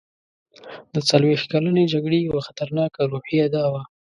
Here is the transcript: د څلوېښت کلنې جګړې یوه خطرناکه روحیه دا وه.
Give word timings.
د 0.93 0.95
څلوېښت 1.09 1.45
کلنې 1.53 1.83
جګړې 1.93 2.19
یوه 2.27 2.41
خطرناکه 2.47 3.01
روحیه 3.11 3.45
دا 3.55 3.63
وه. 3.73 3.81